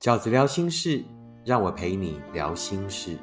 [0.00, 1.04] 饺子聊心事，
[1.44, 3.18] 让我陪你聊心事。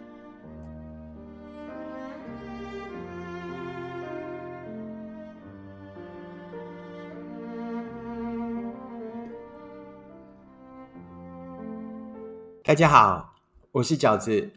[12.64, 13.34] 大家好，
[13.72, 14.52] 我是饺子。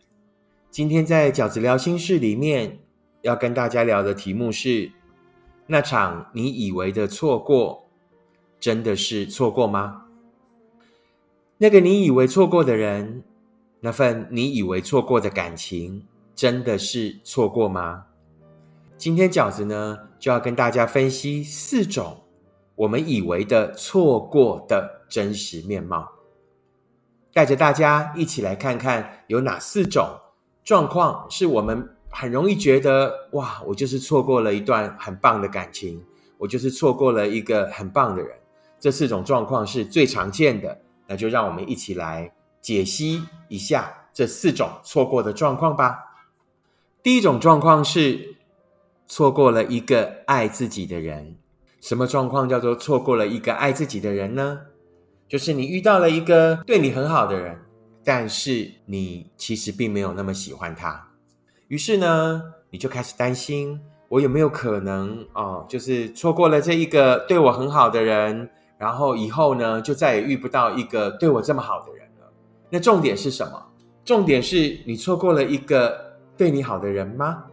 [0.71, 2.81] 今天在饺子聊心事里面，
[3.23, 4.93] 要跟大家聊的题目是：
[5.67, 7.89] 那场你以为的错过，
[8.59, 10.05] 真的是错过吗？
[11.63, 13.23] 那个你以为错过的人，
[13.81, 18.07] 那份你以为错过的感情，真的是错过吗？
[18.97, 22.23] 今天饺子呢，就要跟大家分析四种
[22.77, 26.11] 我们以为的错过的真实面貌，
[27.35, 30.09] 带着大家一起来看看有哪四种
[30.65, 36.03] 状况是我们很容易觉得哇，我就是错过了一段很棒的感情，
[36.39, 38.35] 我就是错过了一个很棒的人。
[38.79, 40.81] 这四种状况是最常见的。
[41.11, 45.99] 那就让我们一起来解析一下这四种错过的状况吧。
[47.03, 48.37] 第一种状况是
[49.09, 51.37] 错过了一个爱自己的人。
[51.81, 54.61] 什么状况叫做错过了一个爱自己的人呢？
[55.27, 57.59] 就是你遇到了一个对你很好的人，
[58.05, 61.09] 但是你其实并没有那么喜欢他。
[61.67, 68.49] 于是呢，你就开始担心，我有没有可能哦，就是错过了这一个对我很好的人。
[68.81, 72.33] 然后以后呢，就再也遇不到一个对我这么好的人了。
[72.71, 73.63] 那重点是什么？
[74.07, 77.45] 重点是你错过了一个对你好的人吗？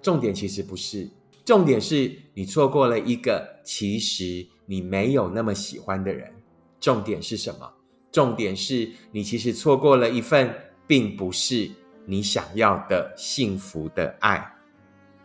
[0.00, 1.10] 重点其实不是，
[1.44, 6.32] 重点是你错过了一个其实你没有那么喜欢的人。
[6.78, 7.68] 重点是什么？
[8.12, 10.54] 重点是你其实错过了一份
[10.86, 11.68] 并不是
[12.04, 14.54] 你想要的幸福的爱，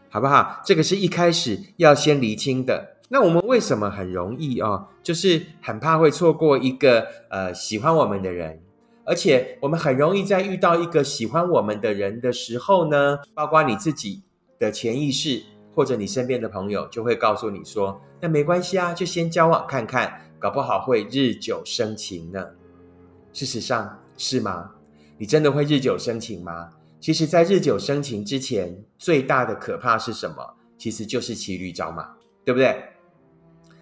[0.09, 0.59] 好不好？
[0.65, 2.97] 这个是一开始要先厘清的。
[3.13, 4.87] 那我们为什么很容易啊？
[5.03, 8.61] 就是很怕会错过一个呃喜欢我们的人，
[9.03, 14.23] 而且我们很容易在遇到一个喜欢我们的人的时候呢，包括你自己
[14.57, 15.43] 的潜意识
[15.75, 22.47] 或者你身边的朋友就会告诉你说：“那没关系啊，就先交往看看，搞不好会日久生情呢。”
[23.33, 24.71] 事实上是吗？
[25.17, 26.69] 你真的会日久生情吗？
[27.01, 30.55] 其实，在日久生情之前，最大的可怕是什么？
[30.77, 32.09] 其实就是骑驴找马，
[32.45, 32.81] 对不对？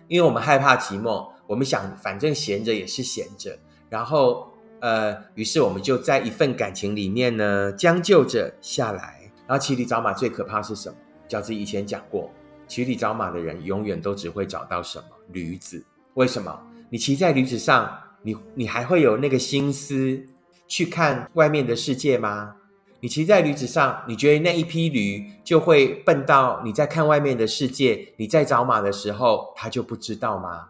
[0.10, 3.58] 因为我们害怕寂寞，我们想反正闲着也是闲着，
[3.90, 9.32] 然后呃，于是我们就在一份感情里面呢将就着下来。
[9.48, 10.96] 然后骑驴找马最可怕是什么？
[11.28, 12.30] 饺子以前讲过，
[12.68, 15.84] 骑驴找马的人永远都只会找到什么驴子？
[16.16, 16.60] 为什么？
[16.90, 20.22] 你骑在驴子上，你你还会有那个心思
[20.68, 22.56] 去看外面的世界吗？
[23.02, 28.14] 你骑在驴子上，你觉得那一批驴就会笨到你在看外面的世界？
[28.18, 30.68] 你在找马的时候，他就不知道吗？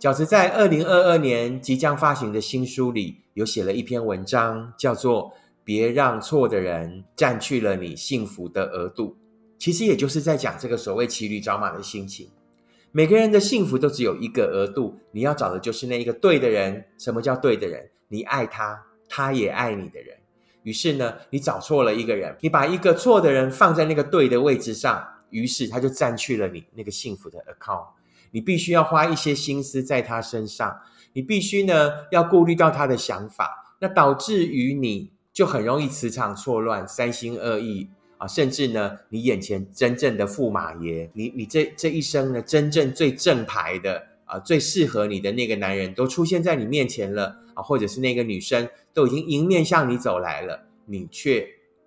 [0.00, 5.30] 饺子在二零二二年即将发行的新书里有写了一篇文章，叫做
[5.64, 9.08] 《别让错的人占据了你幸福的额度》。
[9.58, 12.28] 其实也就是在讲这个所谓骑驴找马的心情。
[12.92, 16.84] 每个人的幸福都只有一个额度，你要找的就是那一个对的人。
[16.98, 17.90] 什么叫对的人？
[18.08, 20.16] 你爱他，他也爱你的人。
[20.66, 25.00] 于是呢，你找错了一个人，你把一个错的人放在那个对的位置上，
[25.30, 27.86] 于是他就占据了你那个幸福的 account。
[28.32, 30.76] 你必须要花一些心思在他身上，
[31.12, 37.88] 你必须呢要顾虑到他的想法，那导致于你就很容易磁场错乱、三心二意
[38.18, 44.02] 啊，甚至呢，你眼前真正的驸马爷，你你这这一生呢，真正最正牌的。
[44.26, 51.44] 啊，最适合你的那个男人都出现在你面前了啊，或者是那个女生都已经迎面向你走来了，你却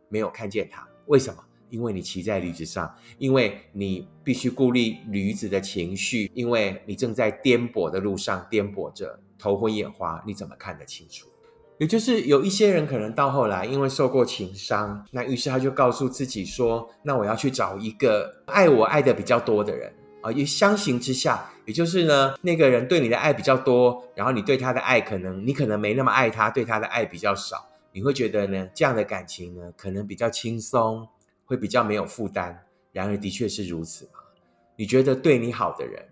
[0.09, 1.41] 没有看见她，为什么？
[1.69, 11.30] 因为你骑在驴子上，因为你必须顾虑驴子的情绪，因为你正在颠簸的路上颠簸着，头昏眼花，你怎么看得清楚？
[11.78, 31.07] 也就是有一些人可能到后来因为受过情伤，那于是他就告诉自己说：“那我要去找一个爱我爱的比较多的人。”啊，也相形之下，也就是呢，那个人对你的爱比较多，然后你对他的爱可能你可能没那么爱他，对他的爱比较少，你会觉得呢，这样的感情呢，可能比较轻松，
[31.45, 32.66] 会比较没有负担。
[32.92, 34.19] 然而，的确是如此嘛？
[34.75, 36.04] 你觉得对你好的人，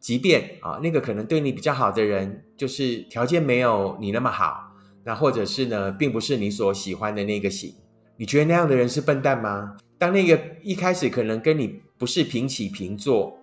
[0.00, 4.72] 即便啊，那个可能对你比较好的人，就是条件没有你那么好，
[5.04, 7.74] 那或者是呢，并不是你所喜欢的那个型，
[8.16, 9.76] 你觉得那样的人是笨蛋吗？
[9.98, 13.38] 当那个一开始可能跟你不是平起平坐。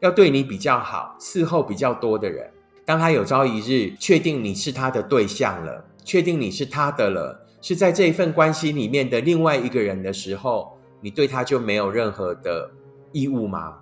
[0.00, 2.50] 要对你比较好、伺候比较多的人，
[2.84, 12.70] 当他有朝一日确定你是他的对象了，确定你是他的了，是在这一份关系里面的另外一个人的时候，你对他就没有任何的
[13.12, 13.78] 义务吗？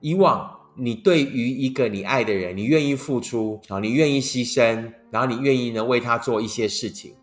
[0.00, 7.14] 以往你对于一个你爱的人，你愿意付出啊，你愿意牺牲，然后你愿意呢为他做一些事情。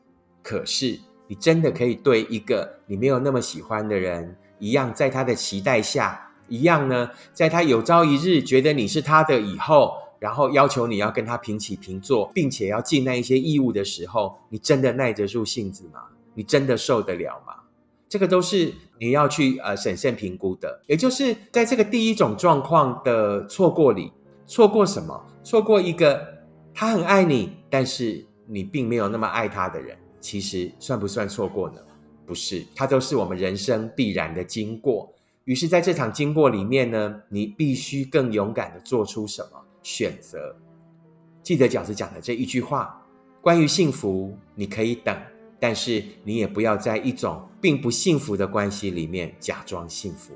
[0.42, 0.98] 可是，
[1.28, 16.02] 你真的可以对一个你没有那么喜欢的人一样，在他的期待下，一样呢，在他有朝一日觉得你是他的以后，然后要求你要跟他平起平坐，并且要尽那一些义务的时候，你真的耐得住性子吗？
[16.34, 17.54] 你真的受得了吗？
[18.10, 24.12] 这个都是你要去呃审慎评估的，也就是在这个第一种状况的错过里，
[24.46, 25.26] 错过什么？
[25.44, 26.22] 错过一个
[26.74, 31.78] 他很爱你，但是你并没有那么爱他的人，其实算不算错过呢？
[32.24, 35.14] 不是，它都是我们人生必然的经过。
[35.46, 40.56] 于是，在这场经过里面呢，你必须更勇敢的做出什么选择？
[41.42, 43.02] 记得饺子讲的这一句话：
[43.42, 45.16] 关于幸福，你可以等。
[45.60, 50.34] 但是你也不要在一种并不幸福的关系里面假装幸福，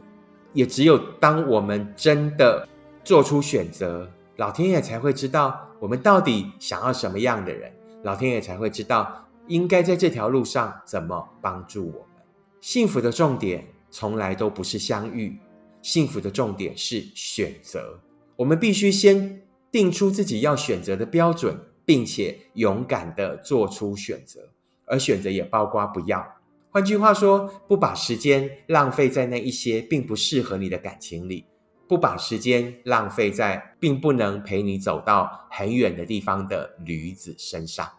[0.53, 2.67] 也只有当我们真的
[3.03, 7.71] 做出选择，老天爷才会知道我们到底想要什么样的人，
[8.03, 12.23] 老天爷才会知道应该在这条路上怎么帮助我们。
[12.61, 13.65] 幸福的重点
[13.97, 15.39] 从来都不是相遇，
[15.81, 17.97] 幸福的重点是选择。
[18.35, 24.49] 我们必须先定出自己要选择的标准，并且勇敢的做出选择。
[24.85, 26.27] 而选择也包括不要，
[26.71, 31.45] 换句话说，不把时间浪费在那一些并不适合你的感情里，
[31.87, 37.89] 不把时间浪费在并不能陪你走到很远的地方的驴子身上，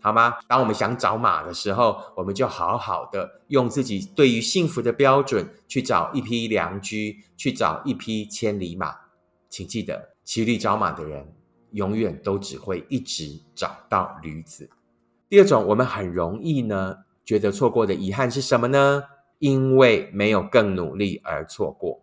[0.00, 0.36] 好吗？
[0.46, 8.94] 当我们想找马的时候，我们就好好的用自己对于幸福的标准去找一匹良驹，去找一匹千里马。
[9.48, 11.34] 请记得，骑驴找马的人，
[11.72, 14.70] 永远都只会一直找到驴子。
[15.28, 19.04] 第二种，我们很容易呢觉得错过的遗憾是什么呢？
[19.38, 22.02] 因为没有更努力而错过。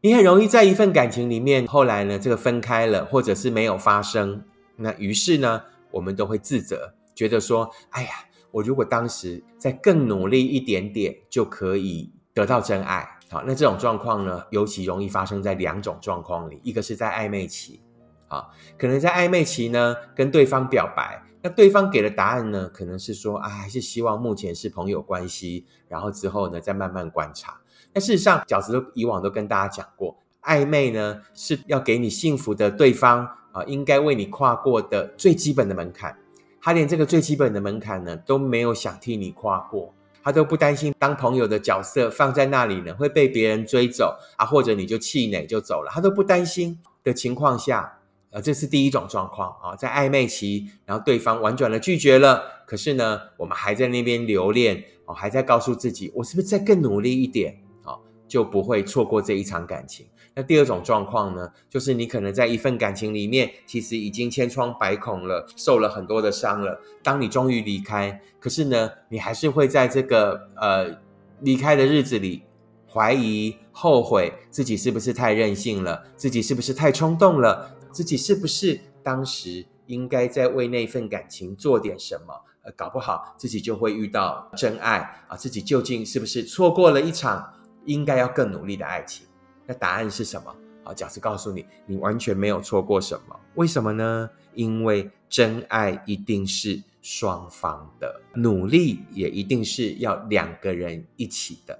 [0.00, 4.44] 你很容易在一份感情里面，后来呢这个分开了，或者是没有发生，
[4.76, 5.62] 那于是呢
[5.98, 8.10] 我们都会自责，觉得说：哎呀，
[8.52, 13.18] 我如果当时再更努力一点点，就可以得到真爱。
[13.28, 17.80] 好，那这种状况呢，尤其容易发生在两种状况里，一个是在暧昧期，
[18.28, 18.46] 啊，
[18.78, 21.20] 可能在暧昧期呢跟对方表白。
[21.42, 22.68] 那对方给的答案呢？
[22.72, 27.60] 可能是说啊，还是希望目前是朋友关系，然后之后呢再慢慢观察。
[27.92, 33.28] 那事实上，饺子都以往都跟大家讲过，暧昧呢是要给你幸福的对方
[33.66, 36.16] 应该为你跨过的最基本的门槛。
[36.60, 47.94] 他连这个最基本的门槛呢都没有想替你跨过，他都不担心当朋友的角色放在那里呢会被别人追走啊，或者你就气馁就走了，他都不担心的情况下。
[48.30, 57.96] 呃，这是第一种状况啊，在暧昧期，然后对方婉转的拒绝了，可是呢，我们还在那边留恋哦，还在告诉自己，我是不是再更努力一点啊，
[58.28, 60.04] 就不会错过这一场感情。
[60.38, 66.80] 那第二种状况呢，就是你可能在一份感情里面，其实已经千疮百孔了，受了很多的伤了。
[67.02, 70.96] 当你终于离开，可是呢，你还是会在这个呃
[71.40, 72.44] 离开的日子里，
[72.88, 77.76] 怀疑、后悔自己是不是太任性了，自己是不是太冲动了。
[77.90, 82.32] 自己是不是当时应该在为那份感情做点什么？
[82.62, 85.36] 呃，搞不好自己就会遇到真爱啊！
[85.36, 87.54] 自己究竟是不是错过了一场
[87.86, 89.26] 应该要更努力的爱情？
[89.68, 90.52] 那答案是什么？
[90.82, 93.38] 好，假设告诉你，你完全没有错过什么。
[93.54, 94.30] 为什么呢？
[94.54, 101.78] 因为真爱一定是双方的，努力也一定是要两个人一起的。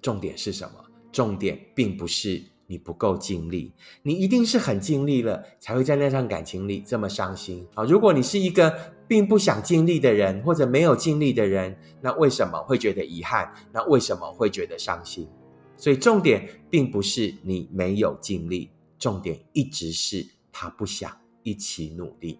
[0.00, 0.84] 重点是什么？
[1.10, 2.40] 重点并不是。
[2.66, 3.70] 你不够尽力，
[4.02, 7.84] 你一定是很尽力了，才会在那段感情里这么伤心啊！
[7.84, 8.74] 如果你是一个
[9.06, 13.52] 并不想尽力的人，或者没有尽力的人，那为什么会觉得遗憾？
[13.70, 15.28] 那为什么会觉得伤心？
[15.76, 21.10] 所以重点并不是你没有尽力，重点一直是他不想
[21.42, 22.38] 一起努力。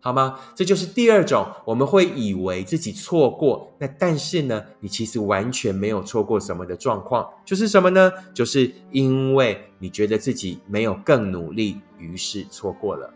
[0.00, 0.38] 好吗？
[0.54, 8.12] 这就是第二种，我们会以为自己错过，那但是呢，你其实完全没有错过什么的状况，就是什么呢？
[8.32, 13.12] 就是因为你觉得自己没有更努力，于是错过了。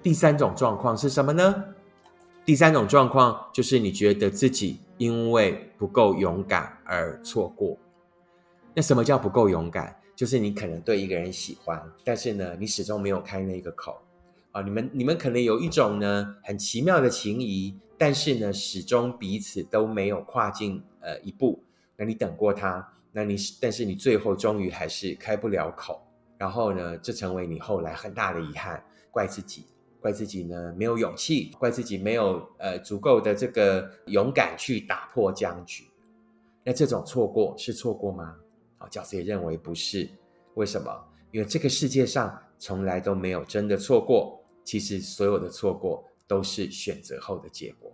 [0.00, 1.64] 第三种状况是什么呢？
[2.44, 7.76] 第三种状况就是你觉得自己因为不够勇敢而错过。
[8.78, 9.92] 那什么叫不够勇敢？
[10.14, 14.00] 就是你可能对一个人喜欢，但是呢，你始终没有开那个口。
[14.52, 21.60] 啊，你们你们可能有一种呢很奇妙的情谊，但是呢始终彼此都没有跨进呃一步。
[21.96, 26.00] 那你等过他，那你但是你最后终于还是开不了口，
[26.38, 28.80] 然后呢这成为你后来很大的遗憾，
[29.10, 29.66] 怪自己，
[30.00, 35.82] 怪自己呢没有勇气，怪自己没有呃足够的这个勇敢去打破僵局。
[36.62, 38.36] 那这种错过是错过吗？
[38.78, 40.08] 啊，教师也认为不是。
[40.54, 40.90] 为什么？
[41.30, 47.92] 因为这个世界上从来都没有真的错过，其实所有的错过都是选择后的结果。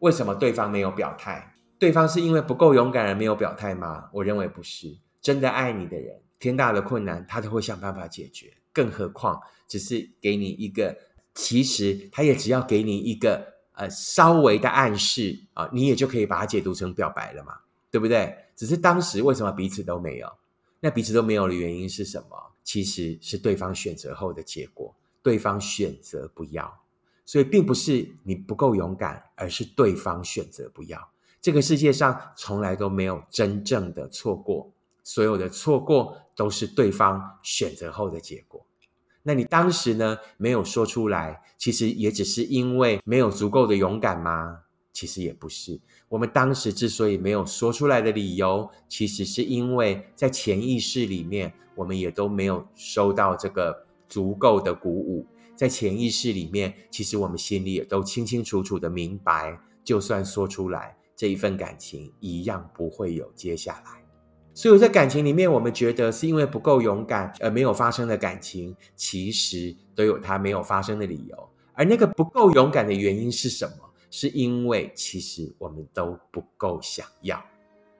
[0.00, 1.54] 为什么对方没有表态？
[1.78, 4.10] 对方是因为不够勇敢而没有表态吗？
[4.12, 4.98] 我认为不是。
[5.20, 10.96] 真的爱你的人，天大的困难他都会想办法解决，更何况只是给你一个，
[11.34, 17.54] 其实他也只要给你一个呃稍微的暗示啊，你也就可以把它解读成表白了嘛，
[17.90, 18.36] 对不对？
[18.56, 20.32] 只是当时为什么彼此都没有？
[20.80, 22.36] 那彼此都没有的原因是什么？
[22.62, 26.80] 其实是对方选择后的结果，对方选择不要，
[27.24, 31.08] 所以并不是你不够勇敢，而是对方选择不要。
[31.40, 34.70] 这个世界上从来都没有真正的错过。
[35.02, 38.62] 所有的错过都是对方选择后的结果。
[39.22, 44.60] 那你当时呢没有说出来，其实也只是因为没有足够的勇敢吗？
[44.98, 45.80] 其实也不是。
[46.08, 55.24] 我们当时之所以没有说出来的理由，其实是因为在潜意识里面，我们也都没有收到这个足够的鼓舞。
[55.54, 64.02] 在潜意识里面，其实我们心里也都清清楚楚的明白，就算说出来，这一份感情一样不会有接下来。
[64.52, 71.48] 所以在感情里面，我们觉得是因为不够勇敢而没有发生的感情，其实都有它没有发生的理由。
[71.74, 73.87] 而那个不够勇敢的原因是什么？
[74.10, 77.42] 是因为其实我们都不够想要，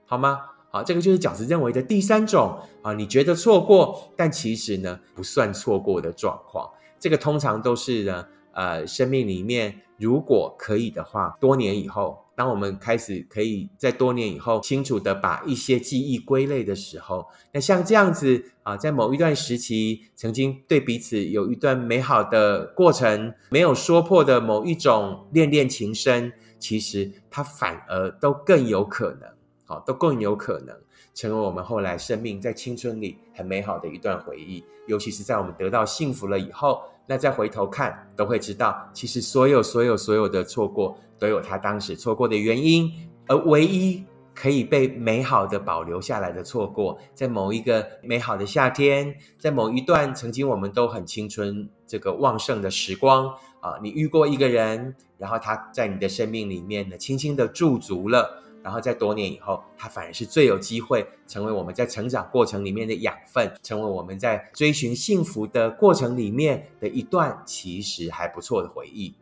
[0.06, 0.40] 好吗？
[0.70, 6.70] 好，这个就是饺子认为的第三种啊，你觉得错过，但其实呢不算错过的状况。
[6.98, 12.24] 这个通常都是呢，呃，生命里面如果可以的话，多年以后。
[12.38, 29.28] 当我们开始可以在多年以后清楚的把一些记忆归类的时候，那像这样子啊，在某一段时期曾经对彼此有一段美好的过程，没有说破的某一种恋恋情深，其实它反而都更有可能，
[29.64, 30.76] 好，都更有可能
[31.16, 34.62] 成为我们后来生命在青春里很美好的一段回忆。
[34.86, 40.96] 尤其是在我们得到幸福了以后，那再回头看，都会知道，其实所有所有所有的错过。
[41.20, 42.88] 都有他当时错过的原因，
[43.26, 53.26] 而唯一可以被美好的保留下来的错过，在某一个美好的夏天，在某一段曾经我们都很青春、这个旺盛的时光
[53.58, 69.14] 啊，你遇过一个人，然后他在你的生命里面呢，轻轻的驻足了，然后在多年以后，他反而是最有机会成为我们在成长过程里面的养分，成为我们在追寻幸福的过程里面的一段其实还不错的回忆。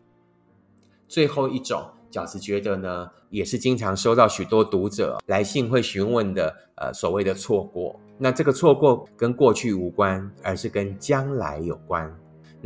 [1.07, 7.95] 最后一种饺子觉得呢，也是经常收到许多读者来信会询问的，呃，所谓的错过。
[8.19, 12.13] 那这个错过跟过去无关，而是跟将来有关。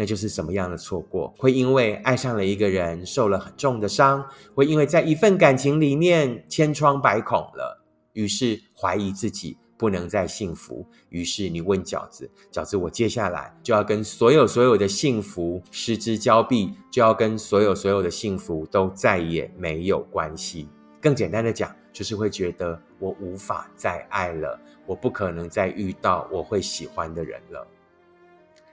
[0.01, 1.35] 那就是什么样的错过？
[1.37, 4.23] 会因为爱上了一个人，受了很重的伤；
[4.55, 9.59] 会因为在一份感情里面千疮百孔了，于是怀疑自己。
[9.77, 20.69] 不能再幸福，于是你问饺子：“饺子，我接下来就要跟所有所有的幸福失之交臂，就要跟所有所有的幸福都再也没有关系。
[21.01, 27.67] 更简单的讲，就是会觉得我无法再爱了，我不可能再遇到我会喜欢的人了。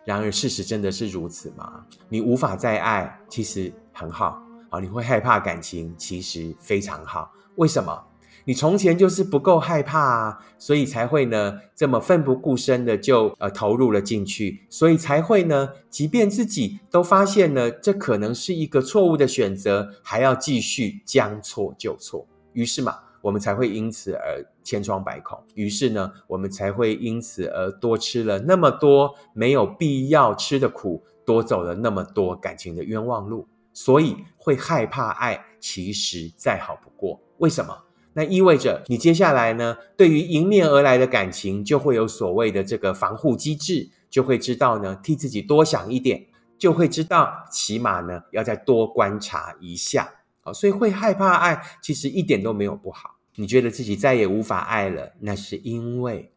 [0.08, 1.84] 然而，事实真的是如此吗？
[2.08, 4.80] 你无法再爱，其实很好啊。
[4.80, 7.30] 你会害怕感情，其实非常好。
[7.58, 8.06] 为什么？”
[8.48, 22.26] 你从前就是不够害怕啊，所以才会呢这么奋不顾身的就呃投入了进去，所以才会呢，即便自己都发现了这可能是一个错误的选择，还要继续将错就错。
[22.54, 22.98] 于是嘛，
[23.28, 25.38] 我们才会因此而千疮百孔。
[25.54, 33.46] 于是呢，我们才会因此而多吃了那么多没有必要吃的苦，多走了那么多感情的冤枉路。
[33.74, 37.20] 所以会害怕爱，其实再好不过。
[37.40, 37.78] 为什么？
[38.14, 50.14] 那意味着你接下来呢，对于迎面而来的感情，就会有所谓的这个防护机制，就会知道呢，替自己多想一点，就会知道起码呢，要再多观察一下。
[50.40, 53.17] 好，所以会害怕爱，其实一点都没有不好。
[53.40, 56.32] 你觉得自己再也无法爱了，那是因为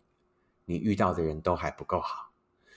[0.66, 2.30] 你遇到的人都还不够好。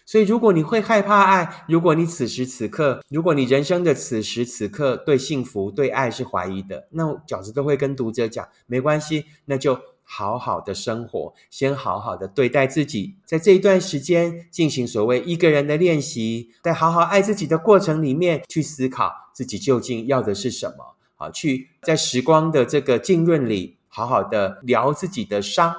[0.06, 25.76] 所以，如果你会害怕爱，如果你此时此刻，如果你人生的此时此刻对幸福、对爱是怀疑的，那饺子都会跟读者讲，没关系，那就好好的生活，先好好的对待自己，在这一段时间进行所谓一个人的练习，在好好爱自己的过程里面，去思考自己究竟要的是什么，好，去在时光的这个浸润里，好好的疗自己的伤，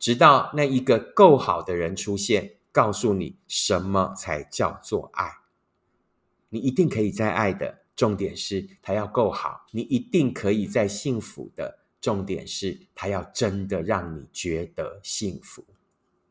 [0.00, 2.54] 直到那一个够好的人出现。
[2.72, 5.32] 告诉你什么才叫做爱，
[6.50, 7.78] 你一定可以再爱的。
[7.94, 11.78] 重点是他要够好，你一定可以再幸福的。
[12.00, 15.64] 重点是他要真的让你觉得幸福。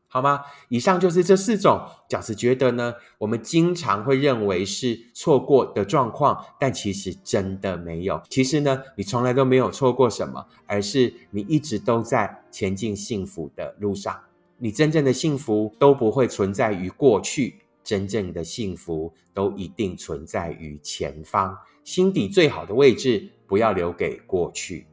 [0.08, 0.40] 好吗？
[0.68, 8.22] 以上就是这四种饺子觉得呢，我们经常会认为是错过的状况，但其实真的没有。
[8.30, 14.18] 其实呢，你从来都没有错过什么，而是你一直都在前进幸福的路上。
[14.58, 21.54] 你真正的幸福都不会存在于过去，真正的幸福都一定存在于前方。
[21.84, 24.86] 心底最好的位置不要留给过去，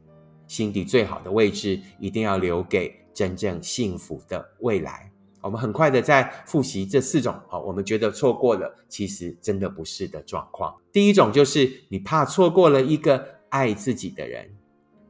[0.46, 5.10] 心底最好的位置一定要留给真正幸福的未来。
[5.40, 10.74] 我们很快的在复习这四种，好，我们觉得错过了，其实真的不是的状况。
[10.90, 14.50] 第一种就是你怕错过了一个爱自己的人，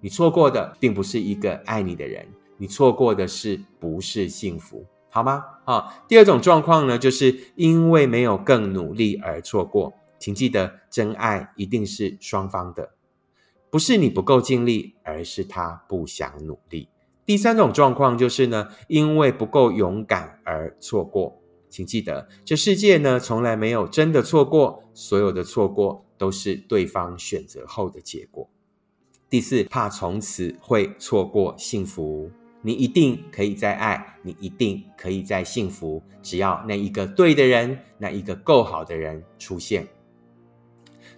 [0.00, 5.44] 你错过的并不是一个爱你的人，你错过的是不是幸福，好吗？
[5.64, 12.90] 啊，第二种状况呢，就是因为没有更努力而错过，请记得，真爱一定是双方的，
[13.70, 16.88] 不是你不够尽力，而是他不想努力。
[17.26, 21.40] 第三种状况就是呢，因为不够勇敢而错过。
[21.68, 28.48] 请记得，这世界呢从来没有真的错过，所有的错过都是对方选择后的结果。
[29.28, 32.30] 第四，怕从此会错过幸福。
[32.62, 39.86] 你一定可以再爱，你一定可以再幸福，只要那一个对的人，那一个够好的人出现。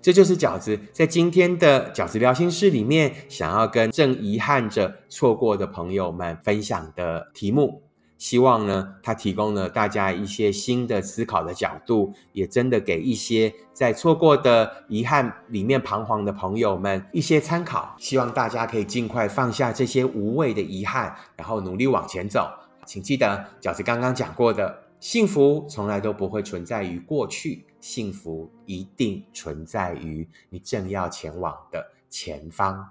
[0.07, 7.83] 这就是饺子在今天的饺子聊心事里面，想要跟正遗憾着错过的朋友们分享的题目。
[8.17, 17.97] 希望呢，它提供了大家一些新的思考的角度，也真的给一些在错过的遗憾里面彷徨的朋友们一些参考。
[17.99, 22.49] 希望大家可以尽快放下这些无谓的遗憾，然后努力往前走。
[22.85, 24.83] 请记得饺子刚刚讲过的。
[24.99, 32.85] 幸福从来都不会存在于过去，幸福一定存在于你正要前往的前方。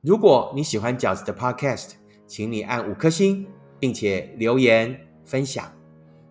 [0.00, 3.46] 如果你喜欢饺子的 Podcast，请你按五颗星，
[3.78, 5.70] 并且留言分享。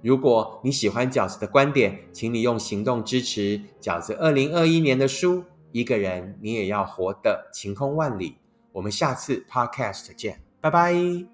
[0.01, 8.31] 如果你喜欢饺子的观点，请你用行动支持饺子二零二一年的书《一个人你也要活得晴空万里》。
[8.71, 11.23] 我们下次 Podcast 见，拜拜。